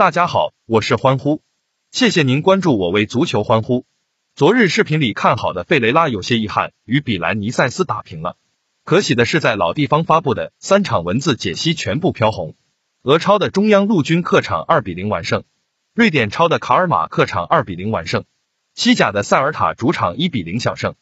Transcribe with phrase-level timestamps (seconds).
[0.00, 1.42] 大家好，我是欢呼，
[1.92, 3.84] 谢谢您关注我为足球欢呼。
[4.34, 8.38] 昨日视频里看好的费雷拉有些遗憾，与比兰尼塞斯打平了。
[8.86, 12.54] 可喜的是，在老地方发布的三场文字解析全部飘红。
[13.02, 15.44] 俄超的中央陆军客场二比零完胜，
[15.92, 18.24] 瑞典超的卡尔马客场二比零完胜，
[18.74, 20.94] 西甲的塞尔塔主场一比零小胜。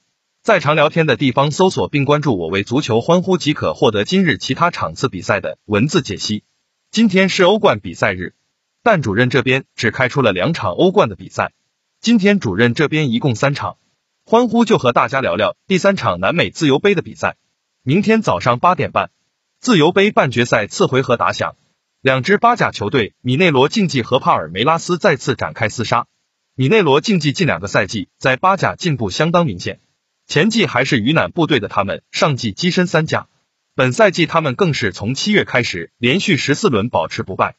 [0.42, 6.42] 在常聊天的地方搜索并关注我为足球欢呼即可获得今日其他场次比赛的文字解析。
[6.90, 8.34] 今天是欧冠比赛日，
[8.82, 11.52] 但主任这边只开出了两场欧冠的比赛。
[12.00, 13.76] 今天主任这边一共三场，
[14.24, 17.36] 欢呼就和大家聊聊第三场南美自由杯的比赛。
[17.82, 19.10] 明天早上八点半，
[19.58, 21.56] 自由杯半决赛次回合打响，
[22.00, 26.06] 两支巴甲球队米内罗竞技和帕尔梅拉斯再次展开厮杀。
[26.54, 29.80] 米内罗竞技近两个赛季在巴甲进步相当明显。
[30.26, 33.28] 前季还是鱼腩部队的他们，上季跻身三甲。
[33.74, 37.56] 本赛季他们更是从七月开始，连续十四轮保持不败，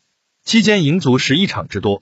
[0.50, 2.02] 期间赢足十一场之多。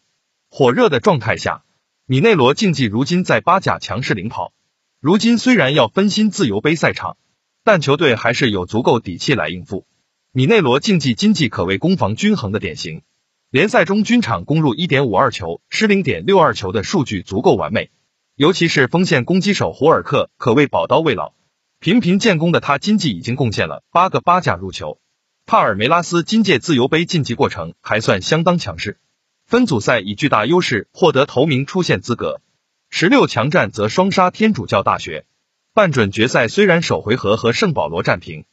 [0.50, 1.66] 火热的状态下，
[2.06, 4.54] 米内罗竞技如今在巴甲强势领跑。
[5.02, 7.18] 如今虽然要分心自由杯赛场，
[7.66, 9.86] 但球队还是有足够底气来应付。
[10.32, 13.02] 米内罗竞技经济可谓攻防均衡的典型，
[13.50, 17.92] 联赛中均场攻入一点五二球，失零点六二球的数据足够完美。
[18.38, 21.34] 尤其是锋线攻击手胡尔克可谓宝刀未老，
[21.82, 25.02] 频频建功的他，今季已经贡献了八个八甲入球。
[25.50, 28.98] 帕尔梅拉斯今届自由杯晋级过程还算相当强势，
[29.46, 32.42] 分组赛以巨大优势获得头名出线资格，
[32.90, 35.26] 十六强战则双杀天主教大学。
[35.74, 38.44] 半准决赛虽然首回合和圣保罗战平，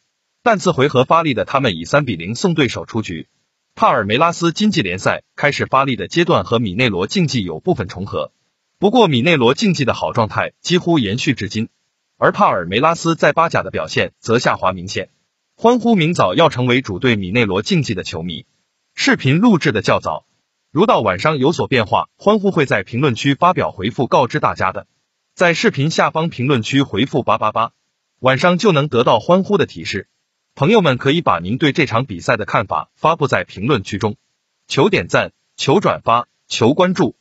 [0.44, 3.26] 但次回合发力的他们以三比零送对手出局。
[3.74, 8.30] 帕尔梅拉斯经济联赛开始发力的阶段和米内罗竞技有部分重合。
[8.78, 11.70] 不过，米内罗竞技的好状态几乎延续至今，
[12.18, 15.08] 而帕尔梅拉斯在巴甲的表现则下滑明显。
[15.56, 18.44] 欢呼明早要成为主队米内罗竞技的球迷，
[18.94, 20.26] 视频录制的较早，
[20.72, 24.88] 如到晚上有所变化，欢呼会在评论区发表回复告知大家的。
[25.32, 27.70] 在视频下方评论区回复八八八，
[28.18, 30.08] 晚上就能得到欢呼的提示。
[30.56, 34.16] 朋友们可以把您对这场比赛的看法发布在评论区中，
[34.66, 37.16] 求点赞，求转发，求关注。